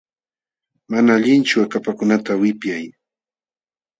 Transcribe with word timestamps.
Mana 0.89 1.11
allinchu 1.15 1.55
akapakunata 1.63 2.31
wipyay. 2.41 2.85